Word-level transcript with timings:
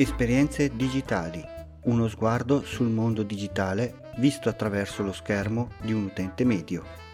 Esperienze 0.00 0.76
digitali. 0.76 1.44
Uno 1.86 2.06
sguardo 2.06 2.62
sul 2.62 2.86
mondo 2.86 3.24
digitale 3.24 4.12
visto 4.18 4.48
attraverso 4.48 5.02
lo 5.02 5.10
schermo 5.12 5.70
di 5.82 5.92
un 5.92 6.04
utente 6.04 6.44
medio. 6.44 7.07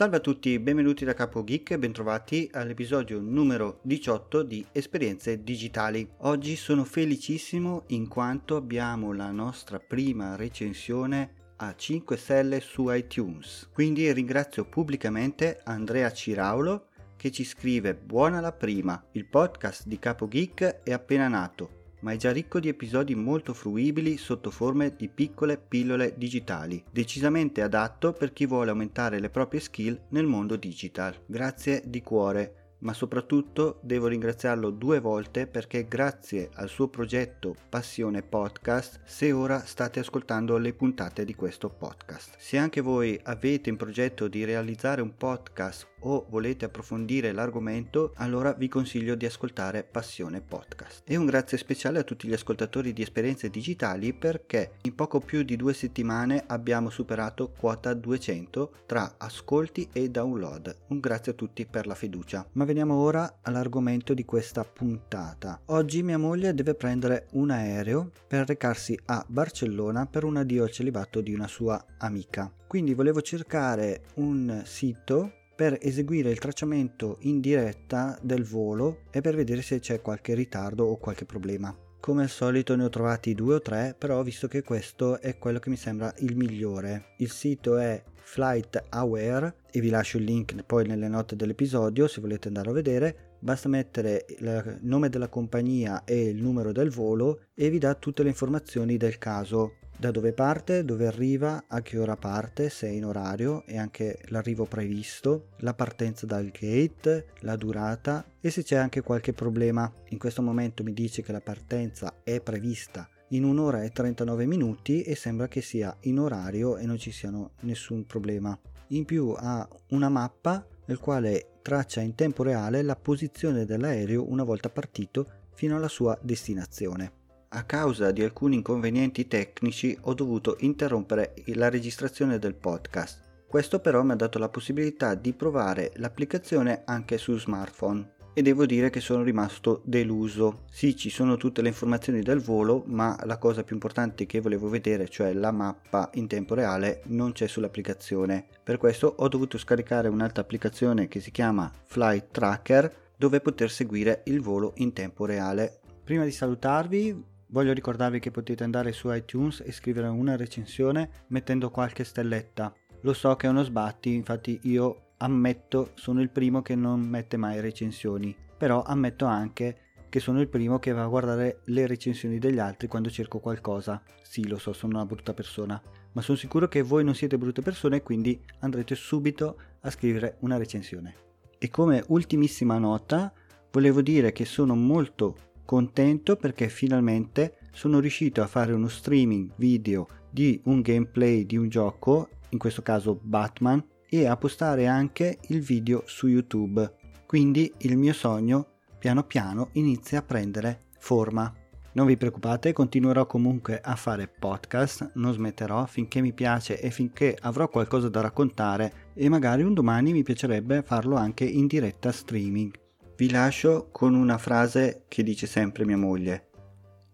Salve 0.00 0.16
a 0.16 0.20
tutti, 0.20 0.58
benvenuti 0.58 1.04
da 1.04 1.12
Capo 1.12 1.44
Geek 1.44 1.72
e 1.72 1.78
bentrovati 1.78 2.48
all'episodio 2.54 3.20
numero 3.20 3.80
18 3.82 4.42
di 4.42 4.64
Esperienze 4.72 5.42
Digitali. 5.42 6.10
Oggi 6.20 6.56
sono 6.56 6.84
felicissimo 6.84 7.82
in 7.88 8.08
quanto 8.08 8.56
abbiamo 8.56 9.12
la 9.12 9.30
nostra 9.30 9.78
prima 9.78 10.36
recensione 10.36 11.52
a 11.56 11.74
5 11.76 12.16
stelle 12.16 12.60
su 12.60 12.88
iTunes. 12.88 13.68
Quindi 13.74 14.10
ringrazio 14.10 14.64
pubblicamente 14.64 15.60
Andrea 15.64 16.10
Ciraulo 16.10 16.86
che 17.14 17.30
ci 17.30 17.44
scrive 17.44 17.94
Buona 17.94 18.40
la 18.40 18.52
prima, 18.52 19.04
il 19.12 19.26
podcast 19.26 19.86
di 19.86 19.98
Capo 19.98 20.26
Geek 20.26 20.80
è 20.82 20.92
appena 20.92 21.28
nato 21.28 21.79
ma 22.00 22.12
è 22.12 22.16
già 22.16 22.32
ricco 22.32 22.60
di 22.60 22.68
episodi 22.68 23.14
molto 23.14 23.54
fruibili 23.54 24.16
sotto 24.16 24.50
forme 24.50 24.94
di 24.96 25.08
piccole 25.08 25.58
pillole 25.58 26.14
digitali, 26.16 26.82
decisamente 26.90 27.62
adatto 27.62 28.12
per 28.12 28.32
chi 28.32 28.46
vuole 28.46 28.70
aumentare 28.70 29.20
le 29.20 29.30
proprie 29.30 29.60
skill 29.60 30.00
nel 30.10 30.26
mondo 30.26 30.56
digital. 30.56 31.14
Grazie 31.26 31.82
di 31.86 32.02
cuore 32.02 32.60
ma 32.80 32.92
soprattutto 32.92 33.78
devo 33.82 34.06
ringraziarlo 34.06 34.70
due 34.70 35.00
volte 35.00 35.46
perché 35.46 35.86
grazie 35.86 36.50
al 36.54 36.68
suo 36.68 36.88
progetto 36.88 37.54
Passione 37.68 38.22
Podcast 38.22 39.00
se 39.04 39.32
ora 39.32 39.64
state 39.64 40.00
ascoltando 40.00 40.56
le 40.58 40.72
puntate 40.72 41.24
di 41.24 41.34
questo 41.34 41.68
podcast. 41.68 42.36
Se 42.38 42.56
anche 42.56 42.80
voi 42.80 43.18
avete 43.24 43.68
in 43.68 43.76
progetto 43.76 44.28
di 44.28 44.44
realizzare 44.44 45.02
un 45.02 45.14
podcast 45.16 45.88
o 46.00 46.26
volete 46.28 46.64
approfondire 46.64 47.32
l'argomento, 47.32 48.12
allora 48.16 48.52
vi 48.52 48.68
consiglio 48.68 49.14
di 49.14 49.26
ascoltare 49.26 49.82
Passione 49.82 50.40
Podcast. 50.40 51.02
E 51.04 51.16
un 51.16 51.26
grazie 51.26 51.58
speciale 51.58 51.98
a 51.98 52.04
tutti 52.04 52.28
gli 52.28 52.32
ascoltatori 52.32 52.92
di 52.92 53.02
esperienze 53.02 53.50
digitali 53.50 54.12
perché 54.12 54.72
in 54.82 54.94
poco 54.94 55.20
più 55.20 55.42
di 55.42 55.56
due 55.56 55.74
settimane 55.74 56.44
abbiamo 56.46 56.90
superato 56.90 57.50
quota 57.50 57.94
200 57.94 58.72
tra 58.86 59.14
ascolti 59.18 59.88
e 59.92 60.08
download. 60.10 60.76
Un 60.88 61.00
grazie 61.00 61.32
a 61.32 61.34
tutti 61.34 61.66
per 61.66 61.86
la 61.86 61.94
fiducia. 61.94 62.46
Ma 62.52 62.64
veniamo 62.64 62.94
ora 62.94 63.38
all'argomento 63.42 64.14
di 64.14 64.24
questa 64.24 64.64
puntata. 64.64 65.60
Oggi 65.66 66.02
mia 66.02 66.18
moglie 66.18 66.54
deve 66.54 66.74
prendere 66.74 67.26
un 67.32 67.50
aereo 67.50 68.10
per 68.26 68.46
recarsi 68.46 68.98
a 69.06 69.24
Barcellona 69.26 70.06
per 70.06 70.24
un 70.24 70.36
addio 70.36 70.64
al 70.64 70.70
celibato 70.70 71.20
di 71.20 71.34
una 71.34 71.46
sua 71.46 71.84
amica. 71.98 72.52
Quindi 72.66 72.94
volevo 72.94 73.20
cercare 73.20 74.02
un 74.14 74.62
sito 74.64 75.39
per 75.60 75.76
eseguire 75.82 76.30
il 76.30 76.38
tracciamento 76.38 77.18
in 77.20 77.38
diretta 77.38 78.18
del 78.22 78.44
volo 78.44 79.00
e 79.10 79.20
per 79.20 79.36
vedere 79.36 79.60
se 79.60 79.78
c'è 79.78 80.00
qualche 80.00 80.32
ritardo 80.32 80.86
o 80.86 80.96
qualche 80.96 81.26
problema. 81.26 81.76
Come 82.00 82.22
al 82.22 82.30
solito 82.30 82.74
ne 82.76 82.84
ho 82.84 82.88
trovati 82.88 83.34
due 83.34 83.56
o 83.56 83.60
tre, 83.60 83.94
però 83.98 84.22
visto 84.22 84.48
che 84.48 84.62
questo 84.62 85.20
è 85.20 85.36
quello 85.36 85.58
che 85.58 85.68
mi 85.68 85.76
sembra 85.76 86.14
il 86.20 86.34
migliore. 86.34 87.12
Il 87.18 87.30
sito 87.30 87.76
è 87.76 88.02
Flight 88.14 88.84
Aware 88.88 89.56
e 89.70 89.80
vi 89.80 89.90
lascio 89.90 90.16
il 90.16 90.24
link 90.24 90.62
poi 90.62 90.86
nelle 90.86 91.08
note 91.08 91.36
dell'episodio 91.36 92.08
se 92.08 92.22
volete 92.22 92.48
andare 92.48 92.70
a 92.70 92.72
vedere. 92.72 93.29
Basta 93.42 93.68
mettere 93.68 94.26
il 94.28 94.78
nome 94.82 95.08
della 95.08 95.28
compagnia 95.28 96.04
e 96.04 96.28
il 96.28 96.42
numero 96.42 96.72
del 96.72 96.90
volo 96.90 97.46
e 97.54 97.70
vi 97.70 97.78
dà 97.78 97.94
tutte 97.94 98.22
le 98.22 98.28
informazioni 98.28 98.98
del 98.98 99.16
caso 99.16 99.76
da 100.00 100.10
dove 100.10 100.32
parte, 100.32 100.84
dove 100.84 101.06
arriva, 101.06 101.64
a 101.66 101.82
che 101.82 101.98
ora 101.98 102.16
parte, 102.16 102.70
se 102.70 102.86
è 102.86 102.90
in 102.90 103.04
orario 103.04 103.64
e 103.66 103.76
anche 103.76 104.18
l'arrivo 104.28 104.64
previsto, 104.64 105.48
la 105.58 105.74
partenza 105.74 106.24
dal 106.24 106.50
gate, 106.50 107.26
la 107.40 107.56
durata 107.56 108.24
e 108.40 108.50
se 108.50 108.62
c'è 108.62 108.76
anche 108.76 109.02
qualche 109.02 109.34
problema. 109.34 109.92
In 110.08 110.18
questo 110.18 110.40
momento 110.40 110.82
mi 110.82 110.94
dice 110.94 111.22
che 111.22 111.32
la 111.32 111.42
partenza 111.42 112.20
è 112.22 112.40
prevista 112.40 113.08
in 113.32 113.44
un'ora 113.44 113.82
e 113.82 113.90
39 113.90 114.46
minuti 114.46 115.02
e 115.02 115.14
sembra 115.14 115.48
che 115.48 115.60
sia 115.60 115.94
in 116.02 116.18
orario 116.18 116.78
e 116.78 116.86
non 116.86 116.98
ci 116.98 117.10
siano 117.10 117.52
nessun 117.60 118.06
problema. 118.06 118.58
In 118.88 119.04
più 119.04 119.34
ha 119.36 119.68
una 119.88 120.08
mappa 120.08 120.66
nel 120.90 120.98
quale 120.98 121.60
traccia 121.62 122.00
in 122.00 122.16
tempo 122.16 122.42
reale 122.42 122.82
la 122.82 122.96
posizione 122.96 123.64
dell'aereo 123.64 124.28
una 124.28 124.42
volta 124.42 124.68
partito 124.68 125.46
fino 125.54 125.76
alla 125.76 125.86
sua 125.86 126.18
destinazione. 126.20 127.12
A 127.50 127.62
causa 127.62 128.10
di 128.10 128.24
alcuni 128.24 128.56
inconvenienti 128.56 129.28
tecnici 129.28 129.96
ho 130.02 130.14
dovuto 130.14 130.56
interrompere 130.60 131.34
la 131.54 131.70
registrazione 131.70 132.40
del 132.40 132.54
podcast. 132.54 133.22
Questo 133.46 133.78
però 133.78 134.02
mi 134.02 134.12
ha 134.12 134.16
dato 134.16 134.40
la 134.40 134.48
possibilità 134.48 135.14
di 135.14 135.32
provare 135.32 135.92
l'applicazione 135.96 136.82
anche 136.84 137.18
su 137.18 137.38
smartphone 137.38 138.18
e 138.32 138.42
devo 138.42 138.66
dire 138.66 138.90
che 138.90 139.00
sono 139.00 139.22
rimasto 139.22 139.82
deluso. 139.84 140.64
Sì, 140.70 140.96
ci 140.96 141.10
sono 141.10 141.36
tutte 141.36 141.62
le 141.62 141.68
informazioni 141.68 142.20
del 142.20 142.40
volo, 142.40 142.84
ma 142.86 143.18
la 143.24 143.38
cosa 143.38 143.64
più 143.64 143.74
importante 143.74 144.26
che 144.26 144.40
volevo 144.40 144.68
vedere, 144.68 145.08
cioè 145.08 145.32
la 145.32 145.50
mappa 145.50 146.10
in 146.14 146.26
tempo 146.26 146.54
reale, 146.54 147.02
non 147.06 147.32
c'è 147.32 147.46
sull'applicazione. 147.46 148.46
Per 148.62 148.78
questo 148.78 149.14
ho 149.16 149.28
dovuto 149.28 149.58
scaricare 149.58 150.08
un'altra 150.08 150.42
applicazione 150.42 151.08
che 151.08 151.20
si 151.20 151.30
chiama 151.30 151.70
Flight 151.86 152.30
Tracker 152.30 153.08
dove 153.16 153.40
poter 153.40 153.70
seguire 153.70 154.22
il 154.26 154.40
volo 154.40 154.72
in 154.76 154.92
tempo 154.92 155.26
reale. 155.26 155.80
Prima 156.04 156.24
di 156.24 156.30
salutarvi 156.30 157.28
Voglio 157.52 157.72
ricordarvi 157.72 158.20
che 158.20 158.30
potete 158.30 158.62
andare 158.62 158.92
su 158.92 159.12
iTunes 159.12 159.60
e 159.66 159.72
scrivere 159.72 160.06
una 160.06 160.36
recensione 160.36 161.24
mettendo 161.28 161.70
qualche 161.70 162.04
stelletta. 162.04 162.72
Lo 163.00 163.12
so 163.12 163.34
che 163.34 163.48
è 163.48 163.50
uno 163.50 163.64
sbatti, 163.64 164.14
infatti 164.14 164.60
io 164.64 165.09
ammetto 165.22 165.92
sono 165.94 166.20
il 166.20 166.30
primo 166.30 166.62
che 166.62 166.74
non 166.74 167.00
mette 167.00 167.36
mai 167.36 167.60
recensioni, 167.60 168.34
però 168.56 168.82
ammetto 168.82 169.24
anche 169.26 169.88
che 170.08 170.20
sono 170.20 170.40
il 170.40 170.48
primo 170.48 170.78
che 170.78 170.92
va 170.92 171.04
a 171.04 171.08
guardare 171.08 171.60
le 171.66 171.86
recensioni 171.86 172.38
degli 172.38 172.58
altri 172.58 172.88
quando 172.88 173.10
cerco 173.10 173.38
qualcosa. 173.38 174.02
Sì, 174.22 174.46
lo 174.48 174.58
so, 174.58 174.72
sono 174.72 174.96
una 174.96 175.06
brutta 175.06 175.34
persona, 175.34 175.80
ma 176.12 176.20
sono 176.20 176.36
sicuro 176.36 176.68
che 176.68 176.82
voi 176.82 177.04
non 177.04 177.14
siete 177.14 177.38
brutte 177.38 177.62
persone 177.62 178.02
quindi 178.02 178.40
andrete 178.60 178.94
subito 178.94 179.56
a 179.80 179.90
scrivere 179.90 180.36
una 180.40 180.56
recensione. 180.56 181.14
E 181.58 181.68
come 181.68 182.02
ultimissima 182.08 182.78
nota, 182.78 183.32
volevo 183.70 184.02
dire 184.02 184.32
che 184.32 184.44
sono 184.44 184.74
molto 184.74 185.36
contento 185.64 186.36
perché 186.36 186.68
finalmente 186.68 187.58
sono 187.72 188.00
riuscito 188.00 188.42
a 188.42 188.46
fare 188.46 188.72
uno 188.72 188.88
streaming 188.88 189.52
video 189.56 190.08
di 190.30 190.60
un 190.64 190.80
gameplay 190.80 191.44
di 191.44 191.56
un 191.56 191.68
gioco, 191.68 192.28
in 192.48 192.58
questo 192.58 192.82
caso 192.82 193.18
Batman, 193.22 193.84
e 194.10 194.26
a 194.26 194.36
postare 194.36 194.86
anche 194.86 195.38
il 195.48 195.60
video 195.60 196.02
su 196.04 196.26
YouTube. 196.26 196.96
Quindi 197.26 197.72
il 197.78 197.96
mio 197.96 198.12
sogno 198.12 198.66
piano 198.98 199.22
piano 199.22 199.70
inizia 199.72 200.18
a 200.18 200.22
prendere 200.22 200.88
forma. 200.98 201.54
Non 201.92 202.06
vi 202.06 202.16
preoccupate, 202.16 202.72
continuerò 202.72 203.26
comunque 203.26 203.80
a 203.80 203.96
fare 203.96 204.28
podcast, 204.28 205.12
non 205.14 205.32
smetterò 205.32 205.86
finché 205.86 206.20
mi 206.20 206.32
piace 206.32 206.80
e 206.80 206.90
finché 206.90 207.36
avrò 207.40 207.68
qualcosa 207.68 208.08
da 208.08 208.20
raccontare 208.20 209.10
e 209.14 209.28
magari 209.28 209.62
un 209.62 209.74
domani 209.74 210.12
mi 210.12 210.22
piacerebbe 210.22 210.82
farlo 210.82 211.16
anche 211.16 211.44
in 211.44 211.66
diretta 211.66 212.12
streaming. 212.12 212.78
Vi 213.16 213.30
lascio 213.30 213.88
con 213.90 214.14
una 214.14 214.38
frase 214.38 215.04
che 215.08 215.22
dice 215.22 215.46
sempre 215.46 215.84
mia 215.84 215.96
moglie. 215.96 216.50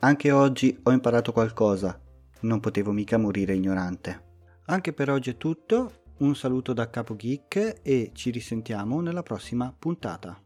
Anche 0.00 0.30
oggi 0.30 0.78
ho 0.82 0.90
imparato 0.90 1.32
qualcosa, 1.32 1.98
non 2.40 2.60
potevo 2.60 2.92
mica 2.92 3.16
morire 3.16 3.54
ignorante. 3.54 4.24
Anche 4.66 4.92
per 4.92 5.10
oggi 5.10 5.30
è 5.30 5.36
tutto, 5.36 6.04
un 6.18 6.34
saluto 6.34 6.72
da 6.72 6.88
Capo 6.88 7.14
Geek 7.14 7.80
e 7.82 8.10
ci 8.14 8.30
risentiamo 8.30 9.00
nella 9.00 9.22
prossima 9.22 9.74
puntata. 9.76 10.45